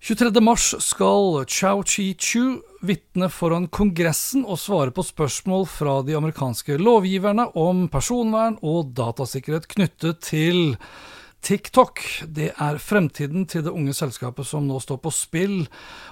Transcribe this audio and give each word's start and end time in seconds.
23. 0.00 0.40
mars 0.40 0.74
skal 0.78 1.42
Chau 1.50 1.82
Chi-chu 1.82 2.60
vitne 2.86 3.26
foran 3.34 3.64
Kongressen 3.66 4.44
og 4.46 4.60
svare 4.62 4.92
på 4.94 5.02
spørsmål 5.02 5.64
fra 5.66 5.96
de 6.06 6.14
amerikanske 6.14 6.76
lovgiverne 6.78 7.48
om 7.58 7.88
personvern 7.90 8.60
og 8.62 8.92
datasikkerhet 8.94 9.66
knyttet 9.74 10.20
til 10.22 10.76
TikTok. 11.44 12.00
Det 12.26 12.50
er 12.58 12.78
fremtiden 12.82 13.46
til 13.48 13.62
det 13.64 13.72
unge 13.72 13.94
selskapet 13.96 14.46
som 14.46 14.66
nå 14.68 14.80
står 14.82 14.98
på 15.04 15.12
spill. 15.14 15.56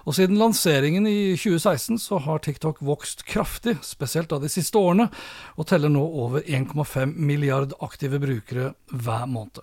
Og 0.06 0.16
siden 0.16 0.38
lanseringen 0.40 1.06
i 1.08 1.34
2016 1.36 1.98
så 2.02 2.20
har 2.24 2.42
TikTok 2.44 2.80
vokst 2.86 3.24
kraftig, 3.28 3.76
spesielt 3.84 4.30
da 4.30 4.38
de 4.42 4.50
siste 4.52 4.78
årene, 4.78 5.08
og 5.56 5.68
teller 5.68 5.92
nå 5.92 6.02
over 6.02 6.46
1,5 6.46 7.16
milliard 7.16 7.74
aktive 7.84 8.20
brukere 8.22 8.72
hver 8.92 9.26
måned. 9.26 9.62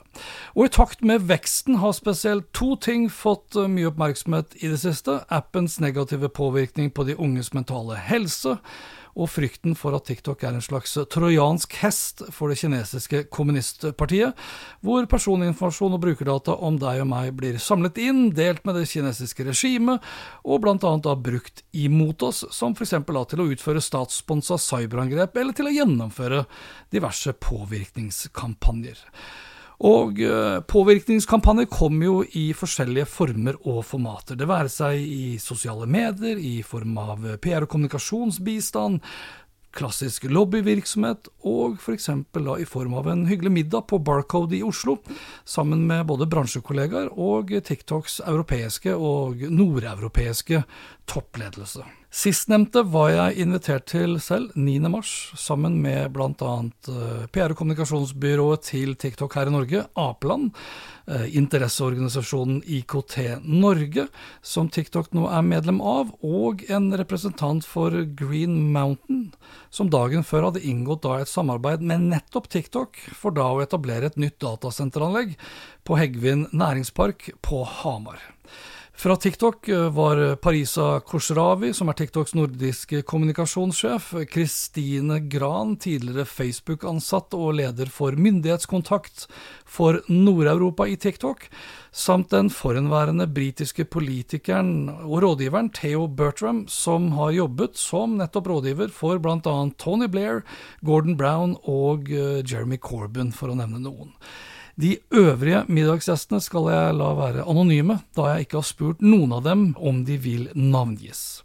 Og 0.56 0.68
i 0.68 0.74
takt 0.74 1.04
med 1.06 1.28
veksten 1.30 1.80
har 1.82 1.96
spesielt 1.98 2.52
to 2.54 2.76
ting 2.76 3.08
fått 3.12 3.56
eh, 3.56 3.70
mye 3.72 3.90
oppmerksomhet 3.90 4.58
i 4.62 4.72
det 4.72 4.82
siste. 4.84 5.22
Appens 5.34 5.80
negative 5.84 6.30
påvirkning 6.30 6.92
på 6.94 7.08
de 7.08 7.18
unges 7.18 7.54
mentale 7.56 7.98
helse 7.98 8.60
og 9.14 9.30
frykten 9.30 9.76
for 9.78 9.96
at 9.98 10.08
TikTok 10.10 10.44
er 10.44 10.56
en 10.58 10.64
slags 10.64 10.96
trojansk 11.14 11.76
hest 11.84 12.24
for 12.34 12.50
det 12.50 12.58
kinesiske 12.62 13.24
kommunistpartiet, 13.34 14.34
hvor 14.82 15.06
personinformasjon 15.10 15.98
og 15.98 16.04
brukerdata 16.04 16.58
om 16.66 16.80
deg 16.82 17.04
og 17.04 17.10
meg 17.12 17.32
blir 17.38 17.60
samlet 17.62 18.00
inn, 18.02 18.26
delt 18.36 18.66
med 18.66 18.80
det 18.80 18.88
kinesiske 18.90 19.46
regimet, 19.48 20.04
og 20.44 20.68
annet 20.74 21.06
da 21.06 21.16
brukt 21.16 21.64
imot 21.78 22.26
oss, 22.26 22.44
som 22.52 22.74
f.eks. 22.74 22.96
til 23.06 23.44
å 23.44 23.50
utføre 23.54 23.84
statssponsa 23.84 24.58
cyberangrep, 24.58 25.38
eller 25.38 25.58
til 25.58 25.70
å 25.70 25.76
gjennomføre 25.78 26.46
diverse 26.94 27.34
påvirkningskampanjer. 27.38 29.02
Og 29.84 30.20
eh, 30.24 30.62
påvirkningskampanjer 30.72 31.68
kommer 31.72 32.08
jo 32.08 32.18
i 32.40 32.46
forskjellige 32.56 33.08
former 33.12 33.58
og 33.68 33.82
formater. 33.84 34.38
Det 34.40 34.48
være 34.48 34.72
seg 34.72 35.00
i 35.04 35.38
sosiale 35.44 35.88
medier, 35.90 36.40
i 36.40 36.62
form 36.64 36.96
av 37.02 37.26
PR- 37.44 37.66
og 37.66 37.72
kommunikasjonsbistand, 37.74 39.02
klassisk 39.74 40.28
lobbyvirksomhet, 40.30 41.28
og 41.50 41.80
f.eks. 41.82 42.08
da 42.38 42.56
i 42.62 42.68
form 42.70 42.94
av 43.00 43.10
en 43.12 43.26
hyggelig 43.28 43.52
middag 43.58 43.88
på 43.90 44.00
Barcode 44.00 44.56
i 44.60 44.64
Oslo, 44.64 45.00
sammen 45.44 45.84
med 45.90 46.06
både 46.08 46.30
bransjekollegaer 46.32 47.12
og 47.18 47.52
TikToks 47.52 48.22
europeiske 48.28 48.94
og 48.96 49.44
nordeuropeiske 49.50 50.64
toppledelse. 51.10 51.84
Sistnevnte 52.14 52.84
var 52.94 53.08
jeg 53.10 53.42
invitert 53.42 53.88
til 53.90 54.20
selv 54.22 54.52
9. 54.54 54.76
mars, 54.94 55.32
sammen 55.34 55.80
med 55.82 56.12
bl.a. 56.14 56.52
PR- 57.34 57.54
og 57.56 57.58
kommunikasjonsbyrået 57.58 58.68
til 58.68 58.92
TikTok 59.02 59.34
her 59.34 59.50
i 59.50 59.54
Norge, 59.56 59.82
Apeland, 59.98 60.52
eh, 61.10 61.26
interesseorganisasjonen 61.40 62.60
IKT 62.70 63.16
Norge, 63.42 64.06
som 64.46 64.70
TikTok 64.70 65.10
nå 65.18 65.26
er 65.26 65.48
medlem 65.48 65.82
av, 65.82 66.14
og 66.22 66.62
en 66.70 66.92
representant 67.02 67.66
for 67.66 67.98
Green 68.14 68.60
Mountain, 68.76 69.32
som 69.74 69.90
dagen 69.90 70.22
før 70.22 70.52
hadde 70.52 70.62
inngått 70.70 71.08
da 71.08 71.18
et 71.24 71.34
samarbeid 71.34 71.82
med 71.82 72.12
nettopp 72.14 72.46
TikTok, 72.54 73.02
for 73.18 73.34
da 73.34 73.50
å 73.50 73.66
etablere 73.66 74.14
et 74.14 74.22
nytt 74.22 74.38
datasenteranlegg 74.38 75.34
på 75.82 75.98
Heggvin 75.98 76.46
næringspark 76.54 77.32
på 77.42 77.66
Hamar. 77.82 78.22
Fra 78.96 79.16
TikTok 79.16 79.70
eh, 79.70 79.90
var 79.90 80.36
Parisa 80.36 81.00
Koshravi, 81.00 81.74
som 81.74 81.90
er 81.90 81.98
TikToks 81.98 82.36
nordiske 82.38 83.02
kommunikasjonssjef, 83.10 84.12
Kristine 84.30 85.18
Gran, 85.20 85.74
tidligere 85.82 86.28
Facebook-ansatt 86.30 87.34
og 87.34 87.58
leder 87.58 87.90
for 87.90 88.14
myndighetskontakt 88.14 89.26
for 89.66 89.98
Nord-Europa 90.14 90.88
i 90.88 90.96
TikTok, 90.96 91.50
samt 91.92 92.30
den 92.36 92.54
forhenværende 92.54 93.28
britiske 93.34 93.90
politikeren 93.90 94.88
og 94.94 95.24
rådgiveren 95.26 95.74
Theo 95.74 96.06
Bertram, 96.08 96.68
som 96.70 97.12
har 97.18 97.34
jobbet 97.34 97.82
som 97.82 98.20
nettopp 98.22 98.54
rådgiver 98.54 98.94
for 98.94 99.18
bl.a. 99.18 99.58
Tony 99.82 100.08
Blair, 100.08 100.46
Gordon 100.86 101.18
Brown 101.18 101.58
og 101.66 102.14
eh, 102.14 102.44
Jeremy 102.46 102.78
Corbyn, 102.78 103.34
for 103.34 103.50
å 103.50 103.58
nevne 103.58 103.82
noen. 103.82 104.14
De 104.80 104.96
øvrige 105.14 105.64
middagsgjestene 105.70 106.42
skal 106.42 106.70
jeg 106.74 106.94
la 106.98 107.10
være 107.18 107.46
anonyme, 107.46 108.00
da 108.18 108.32
jeg 108.32 108.48
ikke 108.48 108.60
har 108.62 108.68
spurt 108.68 109.04
noen 109.06 109.36
av 109.38 109.44
dem 109.46 109.66
om 109.78 110.02
de 110.08 110.18
vil 110.18 110.48
navngis. 110.58 111.44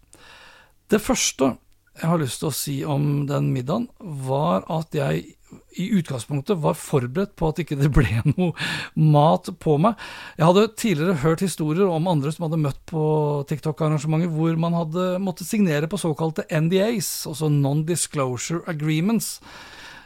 Det 0.89 1.01
første 1.05 1.57
jeg 1.99 2.09
har 2.09 2.21
lyst 2.23 2.41
til 2.41 2.49
å 2.49 2.55
si 2.55 2.77
om 2.87 3.27
den 3.29 3.51
middagen, 3.53 3.89
var 3.99 4.63
at 4.71 4.95
jeg 4.95 5.35
i 5.81 5.87
utgangspunktet 5.97 6.61
var 6.61 6.77
forberedt 6.77 7.33
på 7.39 7.49
at 7.49 7.63
ikke 7.63 7.79
det 7.81 7.89
ble 7.95 8.07
noe 8.35 8.53
mat 8.95 9.49
på 9.61 9.77
meg. 9.83 9.99
Jeg 10.39 10.49
hadde 10.49 10.67
tidligere 10.79 11.23
hørt 11.25 11.45
historier 11.45 11.89
om 11.91 12.09
andre 12.11 12.33
som 12.35 12.47
hadde 12.47 12.61
møtt 12.63 12.81
på 12.91 13.03
TikTok-arrangementer 13.51 14.31
hvor 14.33 14.61
man 14.61 14.77
hadde 14.77 15.09
måttet 15.25 15.51
signere 15.51 15.91
på 15.91 16.01
såkalte 16.01 16.47
NDAs, 16.53 17.27
altså 17.31 17.51
Non-Disclosure 17.53 18.63
Agreements 18.71 19.39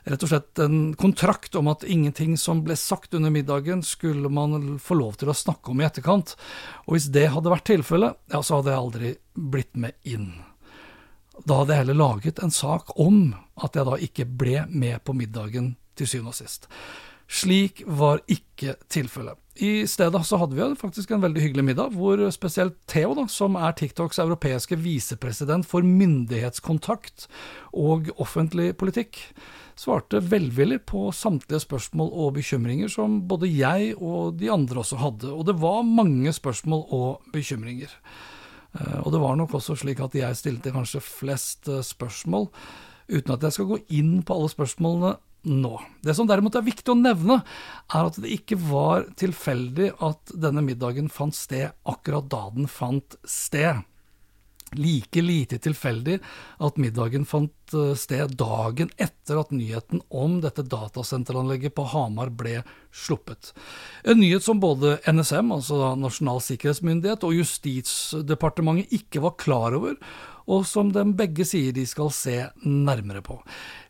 rett 0.04 0.24
og 0.24 0.30
slett 0.32 0.62
en 0.62 0.94
kontrakt 0.98 1.54
om 1.58 1.70
at 1.70 1.84
ingenting 1.84 2.34
som 2.40 2.62
ble 2.66 2.76
sagt 2.78 3.14
under 3.14 3.30
middagen, 3.30 3.82
skulle 3.86 4.30
man 4.32 4.78
få 4.82 4.98
lov 4.98 5.18
til 5.20 5.30
å 5.30 5.36
snakke 5.36 5.72
om 5.72 5.82
i 5.82 5.86
etterkant. 5.86 6.34
Og 6.86 6.96
hvis 6.96 7.10
det 7.14 7.28
hadde 7.34 7.52
vært 7.52 7.68
tilfellet, 7.70 8.18
ja, 8.32 8.42
så 8.42 8.58
hadde 8.58 8.72
jeg 8.72 8.82
aldri 8.82 9.12
blitt 9.34 9.76
med 9.78 9.94
inn. 10.02 10.32
Da 11.46 11.62
hadde 11.62 11.74
jeg 11.74 11.84
heller 11.84 12.00
laget 12.00 12.42
en 12.42 12.52
sak 12.54 12.92
om 13.00 13.32
at 13.62 13.78
jeg 13.78 13.88
da 13.88 13.96
ikke 14.08 14.28
ble 14.28 14.66
med 14.68 15.00
på 15.06 15.14
middagen 15.16 15.74
til 15.98 16.08
syvende 16.08 16.34
og 16.34 16.38
sist. 16.38 16.68
Slik 17.30 17.82
var 17.86 18.20
ikke 18.30 18.76
tilfellet. 18.92 19.38
I 19.60 19.84
stedet 19.86 20.22
så 20.24 20.38
hadde 20.40 20.56
vi 20.56 20.66
faktisk 20.80 21.10
en 21.12 21.20
veldig 21.20 21.42
hyggelig 21.42 21.64
middag, 21.64 21.92
hvor 21.92 22.20
spesielt 22.32 22.78
Theo, 22.88 23.12
da, 23.14 23.26
som 23.28 23.58
er 23.60 23.74
TikToks 23.76 24.18
europeiske 24.22 24.78
visepresident 24.80 25.68
for 25.68 25.84
myndighetskontakt 25.84 27.26
og 27.76 28.08
offentlig 28.16 28.70
politikk, 28.80 29.20
svarte 29.76 30.22
velvillig 30.24 30.80
på 30.88 31.10
samtlige 31.12 31.60
spørsmål 31.66 32.08
og 32.12 32.34
bekymringer 32.38 32.88
som 32.92 33.20
både 33.28 33.50
jeg 33.52 33.92
og 33.98 34.38
de 34.40 34.48
andre 34.52 34.80
også 34.80 35.00
hadde. 35.00 35.32
Og 35.32 35.44
det 35.48 35.58
var 35.60 35.84
mange 35.84 36.32
spørsmål 36.32 36.86
og 36.88 37.34
bekymringer. 37.34 37.92
Eh, 38.72 39.00
og 39.04 39.12
det 39.12 39.20
var 39.20 39.36
nok 39.36 39.54
også 39.60 39.76
slik 39.82 40.00
at 40.00 40.16
jeg 40.16 40.38
stilte 40.38 40.72
kanskje 40.72 41.04
flest 41.04 41.68
eh, 41.68 41.84
spørsmål, 41.84 42.48
uten 43.12 43.36
at 43.36 43.44
jeg 43.44 43.58
skal 43.58 43.68
gå 43.68 43.78
inn 43.92 44.22
på 44.24 44.36
alle 44.38 44.52
spørsmålene 44.52 45.12
nå. 45.48 45.76
Det 46.02 46.14
som 46.16 46.28
derimot 46.28 46.56
er 46.58 46.66
viktig 46.66 46.92
å 46.92 46.98
nevne, 46.98 47.40
er 47.92 48.10
at 48.10 48.18
det 48.22 48.32
ikke 48.34 48.58
var 48.62 49.08
tilfeldig 49.18 49.92
at 50.04 50.34
denne 50.38 50.64
middagen 50.64 51.10
fant 51.12 51.36
sted 51.36 51.72
akkurat 51.88 52.28
da 52.30 52.44
den 52.54 52.70
fant 52.70 53.18
sted 53.28 53.82
like 54.78 55.22
lite 55.22 55.58
tilfeldig 55.62 56.18
at 56.62 56.80
middagen 56.80 57.24
fant 57.28 57.74
eh, 57.76 57.92
sted 57.98 58.36
dagen 58.40 58.90
etter 58.96 59.40
at 59.40 59.52
nyheten 59.54 60.02
om 60.08 60.40
dette 60.42 60.64
datasenteranlegget 60.64 61.74
på 61.76 61.86
Hamar 61.92 62.32
ble 62.34 62.60
sluppet. 62.92 63.52
En 64.04 64.20
nyhet 64.20 64.44
som 64.44 64.60
både 64.62 64.98
NSM, 65.08 65.52
altså 65.54 65.94
Nasjonal 65.98 66.42
sikkerhetsmyndighet, 66.44 67.24
og 67.26 67.38
Justisdepartementet 67.40 68.92
ikke 68.98 69.24
var 69.24 69.38
klar 69.40 69.78
over, 69.78 69.96
og 70.50 70.66
som 70.66 70.90
de 70.92 71.04
begge 71.16 71.46
sier 71.46 71.74
de 71.74 71.84
skal 71.86 72.10
se 72.14 72.38
nærmere 72.66 73.22
på. 73.24 73.38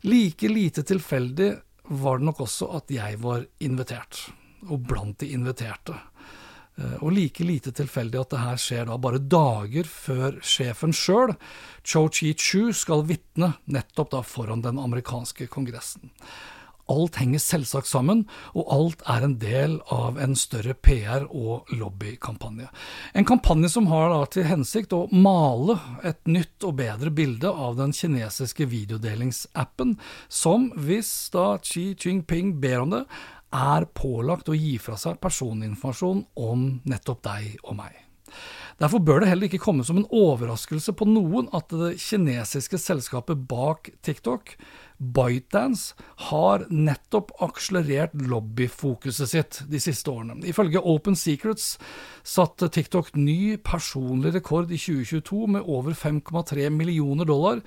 Like 0.04 0.48
lite 0.50 0.84
tilfeldig 0.86 1.52
var 1.92 2.18
det 2.18 2.28
nok 2.28 2.44
også 2.44 2.70
at 2.78 2.92
jeg 2.92 3.18
var 3.22 3.44
invitert, 3.64 4.28
og 4.68 4.84
blant 4.86 5.18
de 5.22 5.32
inviterte. 5.34 5.96
Eh, 6.80 6.96
og 7.02 7.12
like 7.12 7.44
lite 7.44 7.72
tilfeldig 7.76 8.22
at 8.22 8.32
det 8.32 8.40
her 8.40 8.60
skjer 8.60 8.88
da 8.88 8.96
bare 9.00 9.20
dager 9.20 9.88
før 9.88 10.40
sjefen 10.40 10.94
sjøl, 10.96 11.34
Cho 11.84 12.06
Chi-chu, 12.08 12.72
skal 12.76 13.04
vitne 13.08 13.54
nettopp 13.66 14.14
da 14.14 14.24
foran 14.24 14.64
den 14.64 14.80
amerikanske 14.80 15.50
kongressen. 15.52 16.12
Alt 16.90 17.16
henger 17.20 17.38
selvsagt 17.40 17.86
sammen, 17.86 18.24
og 18.58 18.66
alt 18.74 19.04
er 19.08 19.24
en 19.24 19.36
del 19.40 19.76
av 19.94 20.18
en 20.20 20.34
større 20.36 20.74
PR- 20.74 21.28
og 21.30 21.70
lobbykampanje. 21.70 22.66
En 23.14 23.28
kampanje 23.28 23.70
som 23.70 23.86
har 23.86 24.16
til 24.34 24.48
hensikt 24.48 24.92
å 24.96 25.06
male 25.14 25.78
et 26.02 26.18
nytt 26.26 26.66
og 26.66 26.80
bedre 26.82 27.12
bilde 27.14 27.48
av 27.48 27.78
den 27.78 27.94
kinesiske 27.96 28.66
videodelingsappen, 28.66 29.94
som, 30.28 30.72
hvis 30.74 31.30
da 31.32 31.54
Xi 31.62 31.92
Jinping 31.94 32.58
ber 32.60 32.82
om 32.82 32.96
det, 32.96 33.04
er 33.52 33.88
pålagt 33.94 34.48
å 34.48 34.56
gi 34.56 34.78
fra 34.82 34.96
seg 35.00 35.20
personinformasjon 35.22 36.24
om 36.40 36.66
nettopp 36.88 37.22
deg 37.28 37.60
og 37.62 37.78
meg. 37.82 38.00
Derfor 38.80 39.02
bør 39.04 39.20
det 39.22 39.28
heller 39.28 39.46
ikke 39.50 39.60
komme 39.62 39.84
som 39.86 39.98
en 40.00 40.08
overraskelse 40.08 40.94
på 40.96 41.06
noen 41.06 41.50
at 41.54 41.70
det 41.70 41.96
kinesiske 42.02 42.80
selskapet 42.80 43.44
bak 43.50 43.92
TikTok, 44.02 44.54
ByteDance, 44.98 45.96
har 46.30 46.64
nettopp 46.70 47.34
akselerert 47.42 48.14
lobbyfokuset 48.16 49.30
sitt 49.30 49.60
de 49.70 49.80
siste 49.82 50.10
årene. 50.10 50.40
Ifølge 50.48 50.82
Open 50.82 51.18
Secrets 51.18 51.76
satte 52.26 52.70
TikTok 52.72 53.12
ny 53.18 53.58
personlig 53.62 54.34
rekord 54.38 54.72
i 54.72 54.80
2022 54.80 55.46
med 55.58 55.66
over 55.66 55.94
5,3 55.98 56.70
millioner 56.72 57.28
dollar 57.28 57.62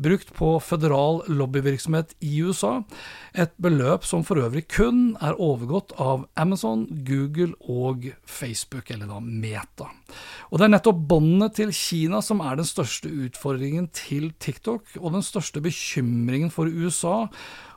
brukt 0.00 0.32
på 0.34 0.54
føderal 0.62 1.22
lobbyvirksomhet 1.30 2.14
i 2.24 2.40
USA, 2.42 2.82
et 3.34 3.52
beløp 3.62 4.06
som 4.06 4.24
for 4.26 4.40
øvrig 4.42 4.64
kun 4.72 5.16
er 5.22 5.38
overgått 5.42 5.94
av 6.02 6.26
Amazon, 6.40 6.86
Google 7.06 7.54
og 7.70 8.08
Facebook, 8.26 8.90
eller 8.90 9.10
da 9.10 9.20
Meta. 9.20 9.90
Og 10.50 10.58
Det 10.58 10.66
er 10.66 10.74
nettopp 10.74 11.04
båndene 11.10 11.50
til 11.54 11.72
Kina 11.72 12.22
som 12.22 12.40
er 12.40 12.56
den 12.56 12.68
største 12.68 13.10
utfordringen 13.10 13.90
til 13.92 14.32
TikTok, 14.38 14.96
og 15.00 15.12
den 15.12 15.22
største 15.22 15.62
bekymringen 15.62 16.50
for 16.50 16.66
USA 16.66 17.28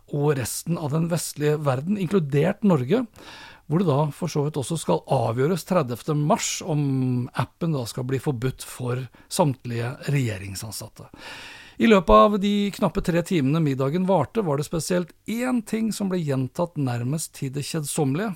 og 0.07 0.37
resten 0.39 0.77
av 0.79 0.93
den 0.93 1.09
vestlige 1.11 1.57
verden, 1.59 1.97
inkludert 1.99 2.63
Norge 2.63 3.05
hvor 3.67 3.83
det 3.83 3.89
da 3.89 3.99
for 4.15 4.31
så 4.31 4.45
vidt 4.45 4.57
også 4.59 4.77
skal 4.79 5.03
avgjøres 5.11 5.65
30. 5.67 6.15
mars 6.15 6.61
om 6.63 7.27
appen 7.35 7.75
da 7.75 7.83
skal 7.89 8.07
bli 8.07 8.19
forbudt 8.23 8.63
for 8.63 9.01
samtlige 9.27 9.91
regjeringsansatte. 10.07 11.09
I 11.77 11.85
løpet 11.85 12.09
av 12.09 12.39
de 12.41 12.71
knappe 12.73 13.03
tre 13.05 13.21
timene 13.21 13.59
middagen 13.61 14.07
varte, 14.09 14.41
var 14.41 14.57
det 14.57 14.65
spesielt 14.65 15.11
én 15.29 15.59
ting 15.61 15.91
som 15.93 16.09
ble 16.09 16.17
gjentatt 16.17 16.79
nærmest 16.81 17.35
til 17.37 17.51
det 17.53 17.67
kjedsommelige, 17.69 18.31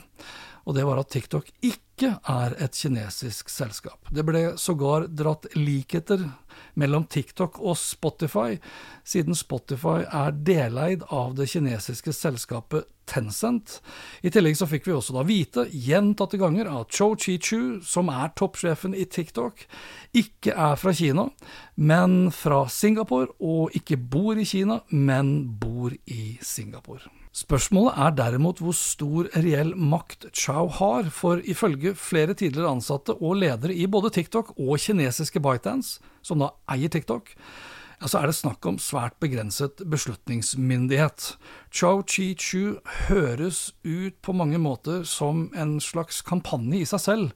og 0.66 0.76
det 0.78 0.86
var 0.88 1.02
at 1.02 1.10
TikTok 1.14 1.50
ikke 1.66 2.16
er 2.30 2.56
et 2.62 2.78
kinesisk 2.78 3.50
selskap. 3.54 4.10
Det 4.10 4.26
ble 4.26 4.54
sågar 4.58 5.08
dratt 5.08 5.48
likheter 5.58 6.24
mellom 6.80 7.06
TikTok 7.10 7.60
og 7.60 7.78
Spotify, 7.78 8.58
siden 9.04 9.38
Spotify 9.38 10.02
er 10.06 10.34
deleid 10.34 11.06
av 11.10 11.36
det 11.38 11.50
kinesiske 11.52 12.14
selskapet 12.16 12.90
Tencent. 13.12 13.82
I 14.24 14.32
tillegg 14.32 14.56
så 14.56 14.68
fikk 14.70 14.86
vi 14.88 14.94
også 14.96 15.18
da 15.18 15.26
vite 15.28 15.66
gjentatte 15.68 16.40
ganger 16.40 16.70
at 16.72 16.94
Cho 16.96 17.12
Chi-chu, 17.20 17.82
som 17.84 18.12
er 18.14 18.32
toppsjefen 18.40 18.96
i 18.96 19.04
TikTok, 19.04 19.66
ikke 20.16 20.56
er 20.56 20.80
fra 20.80 20.94
Kina, 20.96 21.28
men 21.76 22.30
fra 22.32 22.64
Singapore, 22.72 23.34
og 23.44 23.76
ikke 23.76 24.00
bor 24.00 24.40
i 24.40 24.48
Kina, 24.48 24.80
men 24.92 25.34
bor 25.60 25.92
i 26.08 26.38
Singapore. 26.40 27.21
Spørsmålet 27.32 27.96
er 27.96 28.16
derimot 28.18 28.60
hvor 28.60 28.76
stor 28.76 29.30
reell 29.40 29.72
makt 29.80 30.28
Chow 30.36 30.68
har, 30.82 31.08
for 31.16 31.40
ifølge 31.48 31.94
flere 31.96 32.36
tidligere 32.36 32.74
ansatte 32.76 33.16
og 33.16 33.38
ledere 33.40 33.72
i 33.72 33.88
både 33.88 34.12
TikTok 34.12 34.52
og 34.58 34.76
kinesiske 34.84 35.40
ByteDance, 35.40 36.02
som 36.22 36.44
da 36.44 36.52
eier 36.76 36.92
TikTok, 36.92 37.32
så 38.02 38.04
altså 38.04 38.18
er 38.18 38.26
det 38.32 38.36
snakk 38.36 38.66
om 38.66 38.78
svært 38.82 39.14
begrenset 39.22 39.84
beslutningsmyndighet. 39.86 41.36
Chow 41.70 42.02
Chi-chu 42.02 42.80
høres 43.08 43.76
ut 43.86 44.16
på 44.26 44.34
mange 44.34 44.58
måter 44.58 45.04
som 45.06 45.52
en 45.54 45.76
slags 45.80 46.24
kampanje 46.26 46.80
i 46.82 46.88
seg 46.90 47.04
selv. 47.04 47.36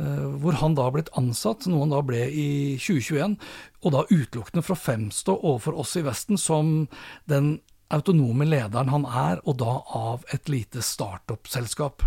Uh, 0.00 0.40
hvor 0.40 0.56
han 0.58 0.72
da 0.74 0.88
har 0.88 0.94
blitt 0.96 1.12
ansatt, 1.20 1.68
noe 1.68 1.84
han 1.84 1.92
da 1.92 2.00
ble 2.02 2.22
i 2.32 2.48
2021, 2.80 3.36
og 3.84 3.92
da 3.92 4.06
utelukkende 4.08 4.64
for 4.64 4.72
å 4.74 4.82
fremstå 4.86 5.36
overfor 5.36 5.76
oss 5.84 5.92
i 6.00 6.02
Vesten 6.08 6.40
som 6.40 6.88
den 7.30 7.58
autonome 7.94 8.46
lederen 8.48 8.92
han 8.92 9.06
er, 9.08 9.40
og 9.44 9.58
da 9.62 9.78
av 9.94 10.26
et 10.34 10.50
lite 10.52 10.82
startup-selskap. 10.84 12.04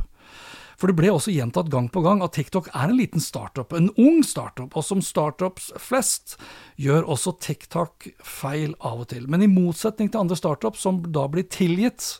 For 0.78 0.92
det 0.92 0.98
ble 1.00 1.10
også 1.10 1.34
gjentatt 1.34 1.72
gang 1.74 1.88
på 1.90 2.04
gang 2.06 2.22
at 2.22 2.36
TikTok 2.38 2.70
er 2.70 2.92
en 2.92 3.00
liten 3.00 3.24
startup, 3.24 3.74
en 3.74 3.90
ung 3.98 4.22
startup, 4.26 4.76
og 4.78 4.86
som 4.86 5.02
startups 5.02 5.72
flest 5.82 6.36
gjør 6.78 7.08
også 7.16 7.34
TikTok 7.42 8.12
feil 8.22 8.76
av 8.86 9.02
og 9.02 9.10
til. 9.14 9.26
Men 9.26 9.42
i 9.42 9.50
motsetning 9.50 10.12
til 10.14 10.22
andre 10.22 10.38
startups 10.38 10.86
som 10.86 11.02
da 11.02 11.26
blir 11.34 11.50
tilgitt, 11.50 12.20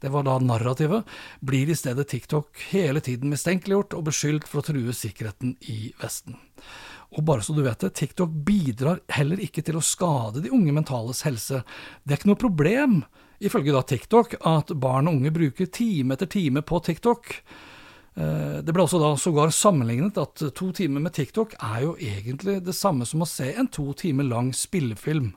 det 0.00 0.08
var 0.14 0.24
da 0.24 0.38
narrativet, 0.40 1.04
blir 1.44 1.68
i 1.68 1.76
stedet 1.76 2.08
TikTok 2.08 2.62
hele 2.70 3.02
tiden 3.04 3.28
mistenkeliggjort 3.34 3.98
og 3.98 4.06
beskyldt 4.08 4.48
for 4.48 4.62
å 4.62 4.68
true 4.70 4.96
sikkerheten 4.96 5.58
i 5.68 5.92
Vesten. 6.00 6.40
Og 7.18 7.24
bare 7.26 7.42
så 7.42 7.54
du 7.56 7.64
vet 7.64 7.80
det, 7.82 7.94
TikTok 7.98 8.30
bidrar 8.46 9.00
heller 9.10 9.40
ikke 9.42 9.64
til 9.66 9.80
å 9.80 9.84
skade 9.84 10.44
de 10.44 10.52
unge 10.54 10.74
mentales 10.76 11.24
helse. 11.26 11.64
Det 12.04 12.14
er 12.14 12.20
ikke 12.20 12.30
noe 12.30 12.38
problem, 12.38 13.00
ifølge 13.42 13.74
da 13.74 13.82
TikTok, 13.82 14.38
at 14.46 14.70
barn 14.78 15.10
og 15.10 15.18
unge 15.18 15.34
bruker 15.34 15.70
time 15.74 16.14
etter 16.14 16.30
time 16.30 16.62
på 16.62 16.78
TikTok. 16.86 17.34
Eh, 18.14 18.60
det 18.62 18.74
ble 18.74 18.86
også 18.86 19.00
da 19.02 19.10
sågar 19.18 19.50
sammenlignet 19.54 20.18
at 20.22 20.42
to 20.54 20.70
timer 20.76 21.02
med 21.02 21.16
TikTok 21.18 21.56
er 21.58 21.84
jo 21.86 21.96
egentlig 21.98 22.60
det 22.66 22.76
samme 22.78 23.06
som 23.08 23.24
å 23.24 23.28
se 23.28 23.50
en 23.54 23.70
to 23.70 23.90
timer 23.98 24.30
lang 24.30 24.54
spillefilm. 24.54 25.32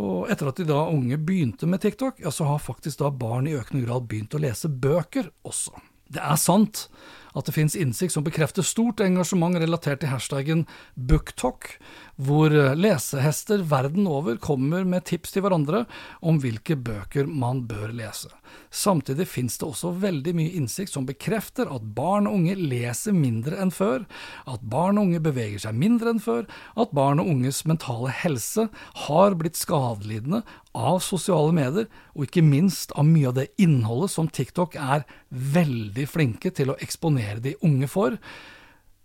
Og 0.00 0.30
etter 0.30 0.50
at 0.50 0.58
de 0.58 0.66
da 0.68 0.84
unge 0.90 1.18
begynte 1.18 1.66
med 1.70 1.82
TikTok, 1.82 2.20
ja, 2.22 2.30
så 2.34 2.46
har 2.46 2.62
faktisk 2.62 3.02
da 3.02 3.10
barn 3.10 3.48
i 3.50 3.56
økende 3.58 3.84
grad 3.86 4.06
begynt 4.10 4.34
å 4.34 4.42
lese 4.42 4.70
bøker 4.70 5.30
også. 5.46 5.74
Det 6.10 6.22
er 6.22 6.38
sant 6.40 6.88
at 7.36 7.46
det 7.46 7.54
finnes 7.54 7.76
innsikt 7.78 8.14
som 8.14 8.26
bekrefter 8.26 8.66
stort 8.66 9.02
engasjement 9.04 9.58
relatert 9.60 10.02
til 10.02 10.10
hashtaggen 10.12 10.66
booktalk, 10.94 11.76
hvor 12.20 12.52
lesehester 12.76 13.62
verden 13.64 14.08
over 14.10 14.36
kommer 14.42 14.84
med 14.84 15.06
tips 15.08 15.32
til 15.32 15.44
hverandre 15.44 15.86
om 16.20 16.40
hvilke 16.42 16.76
bøker 16.76 17.28
man 17.30 17.62
bør 17.70 17.94
lese. 17.96 18.28
Samtidig 18.70 19.28
finnes 19.30 19.56
det 19.60 19.68
også 19.68 19.92
veldig 20.02 20.34
mye 20.36 20.54
innsikt 20.58 20.92
som 20.92 21.06
bekrefter 21.08 21.70
at 21.70 21.86
barn 21.96 22.28
og 22.28 22.40
unge 22.40 22.56
leser 22.58 23.14
mindre 23.16 23.60
enn 23.62 23.72
før, 23.74 24.04
at 24.50 24.64
barn 24.66 24.98
og 24.98 25.08
unge 25.08 25.22
beveger 25.22 25.62
seg 25.64 25.78
mindre 25.78 26.14
enn 26.14 26.22
før, 26.22 26.44
at 26.76 26.92
barn 26.96 27.22
og 27.22 27.30
unges 27.30 27.62
mentale 27.68 28.12
helse 28.22 28.68
har 29.06 29.38
blitt 29.38 29.58
skadelidende 29.58 30.42
av 30.76 31.00
sosiale 31.02 31.54
medier, 31.54 31.88
og 32.14 32.28
ikke 32.28 32.44
minst 32.46 32.92
av 32.98 33.06
mye 33.08 33.30
av 33.30 33.38
det 33.38 33.48
innholdet 33.62 34.12
som 34.12 34.28
TikTok 34.30 34.76
er 34.78 35.06
veldig 35.30 36.06
flinke 36.10 36.52
til 36.54 36.70
å 36.70 36.78
eksponere 36.82 37.19
de 37.42 37.56
unge 37.66 37.88
for, 37.90 38.16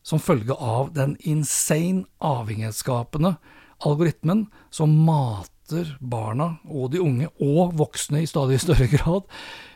som 0.05 0.21
følge 0.21 0.53
av 0.53 0.93
den 0.93 1.15
insane 1.25 2.05
avhengighetsskapende 2.21 3.35
algoritmen 3.85 4.45
som 4.73 4.93
mater 5.05 5.95
barna 5.99 6.55
og 6.69 6.91
de 6.93 7.01
unge, 7.01 7.29
og 7.41 7.73
voksne 7.79 8.21
i 8.23 8.29
stadig 8.29 8.59
større 8.61 8.87
grad, 8.91 9.25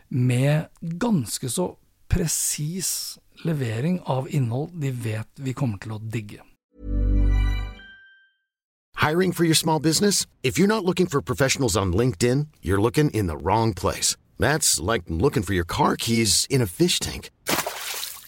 med 0.10 0.70
ganske 1.02 1.50
så 1.50 1.74
presis 2.10 3.20
levering 3.46 4.00
av 4.06 4.30
innhold 4.30 4.74
de 4.82 4.92
vet 4.92 5.30
vi 5.38 5.54
kommer 5.54 5.82
til 5.82 5.98
å 5.98 6.02
digge. 6.02 6.44
Hiring 9.00 9.32
for 9.32 9.46
your 9.46 9.56
small 9.56 9.80
business? 9.80 10.28
If 10.44 10.60
you're 10.60 10.68
not 10.68 10.84
looking 10.84 11.08
for 11.08 11.22
professionals 11.22 11.78
on 11.78 11.94
LinkedIn, 11.94 12.48
you're 12.62 12.82
looking 12.82 13.10
in 13.12 13.28
the 13.28 13.38
wrong 13.38 13.74
place. 13.74 14.18
That's 14.40 14.80
like 14.80 15.04
looking 15.08 15.42
for 15.42 15.54
your 15.54 15.64
car 15.64 15.96
keys 15.96 16.46
in 16.50 16.62
a 16.62 16.68
fish 16.68 17.00
tank. 17.00 17.30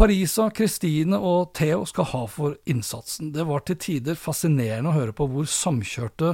Parisa, 0.00 0.46
Kristine 0.50 1.18
og 1.20 1.50
Theo 1.52 1.82
skal 1.84 2.06
ha 2.08 2.20
for 2.24 2.54
innsatsen. 2.72 3.34
Det 3.34 3.44
var 3.44 3.60
til 3.68 3.76
tider 3.76 4.16
fascinerende 4.16 4.88
å 4.88 4.96
høre 4.96 5.12
på 5.12 5.26
hvor 5.28 5.44
samkjørte 5.44 6.30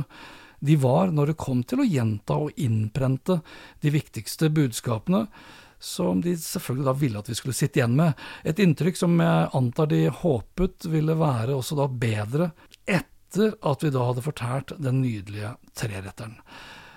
de 0.62 0.76
var 0.78 1.10
når 1.10 1.32
det 1.32 1.40
kom 1.42 1.64
til 1.66 1.82
å 1.82 1.86
gjenta 1.88 2.36
og 2.44 2.60
innprente 2.62 3.40
de 3.82 3.90
viktigste 3.90 4.52
budskapene 4.54 5.24
som 5.82 6.22
de 6.22 6.36
selvfølgelig 6.38 6.86
da 6.86 6.94
ville 7.00 7.24
at 7.24 7.32
vi 7.32 7.40
skulle 7.40 7.58
sitte 7.58 7.82
igjen 7.82 7.98
med. 7.98 8.14
Et 8.46 8.62
inntrykk 8.62 9.02
som 9.02 9.18
jeg 9.18 9.50
antar 9.58 9.90
de 9.90 10.04
håpet 10.22 10.86
ville 10.92 11.18
være 11.18 11.58
også 11.58 11.80
da 11.82 11.90
bedre 11.90 12.52
etter 12.86 13.58
at 13.66 13.82
vi 13.82 13.90
da 13.90 14.06
hadde 14.12 14.28
fortært 14.30 14.76
den 14.78 15.02
nydelige 15.02 15.56
treretteren. 15.74 16.38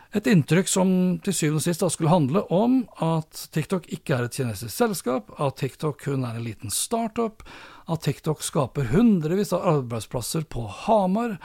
Et 0.09 0.25
inntrykk 0.25 0.65
som 0.65 0.91
til 1.21 1.35
syvende 1.37 1.59
og 1.59 1.65
sist 1.67 1.83
skulle 1.93 2.09
handle 2.09 2.41
om 2.49 2.79
at 3.05 3.43
TikTok 3.53 3.85
ikke 3.93 4.15
er 4.15 4.25
et 4.25 4.37
kinesisk 4.39 4.73
selskap, 4.73 5.29
at 5.37 5.59
TikTok 5.61 5.99
kun 6.01 6.25
er 6.25 6.39
en 6.39 6.47
liten 6.47 6.73
startup, 6.73 7.43
at 7.85 8.01
TikTok 8.07 8.41
skaper 8.41 8.89
hundrevis 8.89 9.53
av 9.53 9.67
arbeidsplasser 9.69 10.47
på 10.49 10.65
Hamar, 10.87 11.37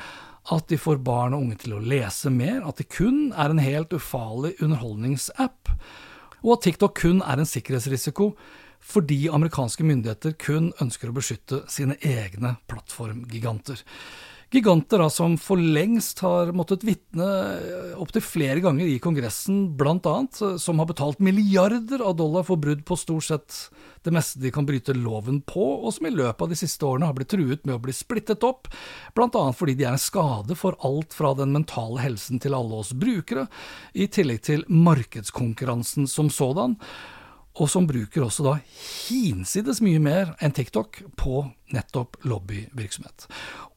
at 0.49 0.73
de 0.73 0.81
får 0.81 1.05
barn 1.05 1.37
og 1.37 1.45
unge 1.45 1.61
til 1.61 1.77
å 1.77 1.85
lese 1.85 2.33
mer, 2.33 2.63
at 2.65 2.81
det 2.81 2.89
kun 2.89 3.35
er 3.37 3.53
en 3.53 3.61
helt 3.61 3.93
ufarlig 3.93 4.55
underholdningsapp, 4.65 5.75
og 6.41 6.57
at 6.57 6.65
TikTok 6.65 6.97
kun 7.05 7.21
er 7.21 7.41
en 7.41 7.49
sikkerhetsrisiko 7.49 8.33
fordi 8.85 9.27
amerikanske 9.33 9.85
myndigheter 9.85 10.35
kun 10.41 10.73
ønsker 10.81 11.09
å 11.13 11.17
beskytte 11.17 11.63
sine 11.73 11.97
egne 12.05 12.57
plattformgiganter. 12.69 13.81
Giganter 14.55 15.01
da, 15.03 15.09
som 15.11 15.33
for 15.41 15.59
lengst 15.59 16.21
har 16.23 16.53
måttet 16.55 16.85
vitne 16.87 17.27
eh, 17.27 17.95
opptil 17.99 18.23
flere 18.23 18.63
ganger 18.63 18.87
i 18.87 19.01
Kongressen, 19.03 19.73
annet, 20.07 20.39
eh, 20.47 20.53
som 20.63 20.79
har 20.79 20.87
betalt 20.87 21.19
milliarder 21.19 22.05
av 22.07 22.15
dollar 22.21 22.47
for 22.47 22.61
brudd 22.63 22.85
på 22.87 22.99
stort 23.01 23.27
sett 23.27 23.57
det 24.07 24.13
meste 24.15 24.39
de 24.39 24.53
kan 24.55 24.67
bryte 24.69 24.95
loven 24.95 25.41
på, 25.43 25.65
og 25.83 25.91
som 25.97 26.07
i 26.07 26.13
løpet 26.15 26.45
av 26.47 26.53
de 26.53 26.59
siste 26.61 26.87
årene 26.87 27.09
har 27.09 27.17
blitt 27.19 27.33
truet 27.35 27.67
med 27.67 27.75
å 27.75 27.83
bli 27.83 27.97
splittet 27.97 28.47
opp, 28.47 28.71
annet 29.41 29.59
fordi 29.59 29.75
de 29.81 29.89
er 29.89 29.97
en 29.97 30.05
skade 30.05 30.55
for 30.61 30.79
alt 30.87 31.17
fra 31.17 31.33
den 31.35 31.55
mentale 31.57 32.05
helsen 32.05 32.39
til 32.39 32.55
alle 32.55 32.79
oss 32.85 32.93
brukere, 32.95 33.49
i 33.91 34.07
tillegg 34.07 34.45
til 34.47 34.63
markedskonkurransen 34.71 36.07
som 36.11 36.31
sådan 36.31 36.79
og 37.55 37.71
som 37.71 37.87
bruker 37.87 38.25
også 38.25 38.45
da 38.49 38.55
hinsides 39.07 39.79
mye 39.85 40.01
mer 40.03 40.33
enn 40.43 40.55
TikTok 40.55 41.05
på 41.21 41.45
nettopp 41.75 42.17
lobbyvirksomhet. 42.27 43.27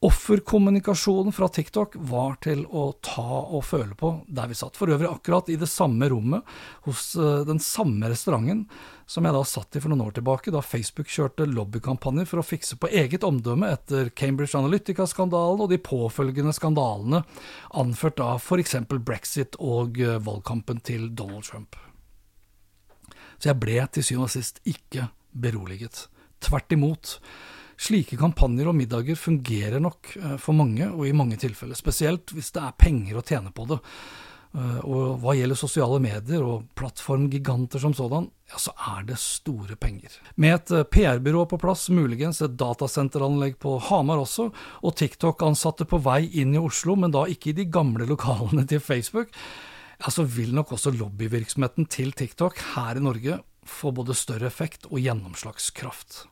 Offerkommunikasjonen 0.06 1.34
fra 1.34 1.48
TikTok 1.48 1.94
var 2.10 2.36
til 2.42 2.64
å 2.66 2.90
ta 3.06 3.42
og 3.46 3.62
føle 3.66 3.94
på 3.98 4.12
der 4.26 4.50
vi 4.50 4.58
satt. 4.58 4.76
For 4.78 4.90
øvrig 4.90 5.08
akkurat 5.10 5.50
i 5.50 5.56
det 5.58 5.70
samme 5.70 6.10
rommet 6.10 6.46
hos 6.86 7.12
eh, 7.16 7.44
den 7.48 7.62
samme 7.62 8.10
restauranten 8.10 8.66
som 9.08 9.24
jeg 9.24 9.34
da 9.34 9.42
satt 9.46 9.78
i 9.78 9.80
for 9.80 9.92
noen 9.92 10.04
år 10.04 10.18
tilbake, 10.18 10.52
da 10.52 10.60
Facebook 10.60 11.08
kjørte 11.08 11.46
lobbykampanjer 11.48 12.28
for 12.28 12.42
å 12.42 12.46
fikse 12.46 12.76
på 12.82 12.90
eget 12.92 13.24
omdømme 13.24 13.70
etter 13.78 14.10
Cambridge 14.12 14.58
Analytica-skandalen 14.58 15.64
og 15.64 15.70
de 15.72 15.80
påfølgende 15.80 16.52
skandalene, 16.52 17.22
anført 17.78 18.20
av 18.20 18.42
f.eks. 18.42 18.80
brexit 18.98 19.56
og 19.62 20.02
eh, 20.02 20.18
valgkampen 20.18 20.82
til 20.84 21.08
Donald 21.14 21.46
Trump. 21.48 21.78
Så 23.38 23.52
jeg 23.52 23.60
ble 23.62 23.78
til 23.94 24.04
syvende 24.04 24.28
og 24.28 24.34
sist 24.34 24.62
ikke 24.68 25.08
beroliget. 25.32 26.06
Tvert 26.42 26.74
imot. 26.74 27.18
Slike 27.78 28.18
kampanjer 28.18 28.70
og 28.70 28.74
middager 28.74 29.18
fungerer 29.18 29.82
nok 29.82 30.14
eh, 30.18 30.38
for 30.42 30.56
mange, 30.58 30.88
og 30.90 31.06
i 31.06 31.14
mange 31.14 31.38
tilfeller, 31.38 31.78
spesielt 31.78 32.34
hvis 32.34 32.50
det 32.56 32.64
er 32.64 32.80
penger 32.80 33.20
å 33.20 33.26
tjene 33.26 33.54
på 33.54 33.68
det. 33.70 33.78
Eh, 34.56 34.80
og 34.82 35.20
hva 35.22 35.34
gjelder 35.36 35.58
sosiale 35.60 36.00
medier 36.02 36.42
og 36.42 36.66
plattformgiganter 36.78 37.82
som 37.82 37.94
sådan, 37.94 38.26
ja, 38.50 38.58
så 38.58 38.72
er 38.96 39.06
det 39.10 39.20
store 39.22 39.76
penger. 39.78 40.14
Med 40.40 40.56
et 40.56 40.74
eh, 40.74 40.86
PR-byrå 40.96 41.44
på 41.50 41.60
plass, 41.60 41.86
muligens 41.94 42.42
et 42.42 42.58
datasenteranlegg 42.58 43.58
på 43.62 43.76
Hamar 43.90 44.24
også, 44.24 44.48
og 44.82 44.96
TikTok-ansatte 44.98 45.86
på 45.88 46.00
vei 46.02 46.24
inn 46.40 46.56
i 46.56 46.62
Oslo, 46.62 46.96
men 46.98 47.14
da 47.14 47.26
ikke 47.28 47.52
i 47.52 47.58
de 47.60 47.68
gamle 47.70 48.08
lokalene 48.08 48.66
til 48.66 48.82
Facebook, 48.82 49.30
ja, 49.98 50.10
så 50.10 50.24
vil 50.24 50.54
nok 50.54 50.72
også 50.76 50.94
lobbyvirksomheten 50.94 51.88
til 51.90 52.14
TikTok 52.16 52.60
her 52.74 52.98
i 52.98 53.04
Norge 53.04 53.40
få 53.68 53.92
både 53.92 54.16
større 54.16 54.48
effekt 54.48 54.86
og 54.88 55.00
gjennomslagskraft. 55.02 56.24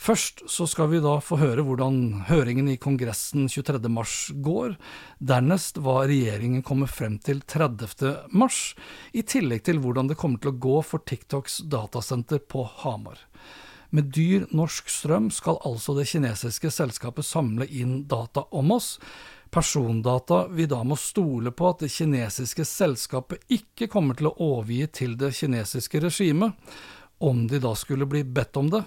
Først 0.00 0.46
så 0.48 0.64
skal 0.64 0.88
vi 0.94 1.02
da 1.04 1.18
få 1.20 1.36
høre 1.42 1.60
hvordan 1.60 2.22
høringen 2.30 2.70
i 2.72 2.78
Kongressen 2.80 3.50
23.3 3.52 4.38
går, 4.40 4.78
dernest 5.20 5.76
hva 5.84 5.98
regjeringen 6.08 6.64
kommer 6.64 6.88
frem 6.88 7.18
til 7.20 7.42
30.3, 7.44 8.48
i 9.12 9.24
tillegg 9.28 9.66
til 9.68 9.82
hvordan 9.84 10.08
det 10.08 10.16
kommer 10.16 10.40
til 10.40 10.54
å 10.54 10.60
gå 10.64 10.78
for 10.88 11.04
TikToks 11.04 11.66
datasenter 11.68 12.40
på 12.40 12.64
Hamar. 12.80 13.20
Med 13.90 14.12
dyr 14.14 14.46
norsk 14.54 14.88
strøm 14.90 15.30
skal 15.34 15.58
altså 15.66 15.96
det 15.96 16.06
kinesiske 16.10 16.70
selskapet 16.70 17.26
samle 17.26 17.66
inn 17.66 18.04
data 18.08 18.44
om 18.54 18.70
oss, 18.76 18.98
persondata 19.50 20.44
vi 20.46 20.68
da 20.70 20.84
må 20.86 20.96
stole 20.96 21.50
på 21.50 21.72
at 21.72 21.82
det 21.82 21.90
kinesiske 21.90 22.64
selskapet 22.64 23.42
ikke 23.50 23.90
kommer 23.90 24.14
til 24.14 24.30
å 24.30 24.36
overgi 24.46 24.86
til 25.00 25.16
det 25.18 25.32
kinesiske 25.34 26.02
regimet, 26.06 26.54
om 27.18 27.46
de 27.50 27.58
da 27.60 27.74
skulle 27.76 28.06
bli 28.06 28.22
bedt 28.24 28.56
om 28.56 28.70
det. 28.70 28.84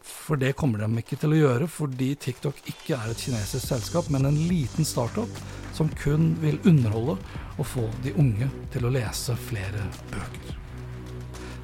For 0.00 0.40
det 0.40 0.54
kommer 0.56 0.80
de 0.80 1.02
ikke 1.02 1.18
til 1.20 1.36
å 1.36 1.42
gjøre, 1.42 1.68
fordi 1.68 2.14
TikTok 2.24 2.64
ikke 2.72 2.96
er 2.96 3.12
et 3.12 3.20
kinesisk 3.20 3.68
selskap, 3.68 4.08
men 4.08 4.24
en 4.26 4.40
liten 4.48 4.88
startup 4.88 5.44
som 5.76 5.92
kun 6.00 6.32
vil 6.40 6.56
underholde 6.64 7.18
og 7.58 7.68
få 7.68 7.84
de 8.04 8.16
unge 8.16 8.48
til 8.72 8.88
å 8.88 8.96
lese 8.96 9.36
flere 9.50 9.84
bøker. 10.08 10.69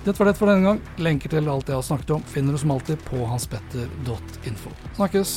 Dette 0.06 0.22
var 0.22 0.28
det 0.30 0.36
for 0.38 0.46
denne 0.46 0.62
gang. 0.62 0.80
Lenker 1.02 1.32
til 1.32 1.48
alt 1.50 1.66
jeg 1.66 1.74
har 1.74 1.82
snakket 1.82 2.14
om 2.14 2.24
finner 2.30 2.54
du 2.54 2.62
som 2.62 2.76
alltid 2.76 3.02
på 3.08 3.26
hanspetter.info. 3.26 4.70
Snakkes! 4.94 5.36